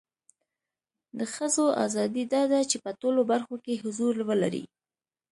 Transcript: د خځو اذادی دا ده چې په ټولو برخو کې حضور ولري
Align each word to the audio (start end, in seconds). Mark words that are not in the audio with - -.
د 1.17 1.19
خځو 1.33 1.65
اذادی 1.85 2.23
دا 2.33 2.41
ده 2.51 2.59
چې 2.69 2.77
په 2.83 2.91
ټولو 3.01 3.21
برخو 3.31 3.55
کې 3.63 3.81
حضور 3.83 4.13
ولري 4.29 4.63